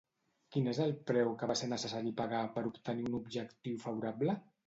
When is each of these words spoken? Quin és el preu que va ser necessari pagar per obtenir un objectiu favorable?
Quin 0.53 0.69
és 0.69 0.77
el 0.85 0.93
preu 1.11 1.33
que 1.41 1.49
va 1.51 1.57
ser 1.59 1.69
necessari 1.75 2.15
pagar 2.23 2.41
per 2.57 2.65
obtenir 2.71 3.07
un 3.11 3.19
objectiu 3.21 3.79
favorable? 3.87 4.39